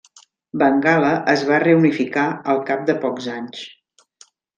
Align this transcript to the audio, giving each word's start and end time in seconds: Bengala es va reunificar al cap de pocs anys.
Bengala 0.59 1.09
es 1.33 1.43
va 1.49 1.59
reunificar 1.63 2.23
al 2.55 2.63
cap 2.71 2.81
de 2.89 2.97
pocs 3.05 3.29
anys. 3.39 3.63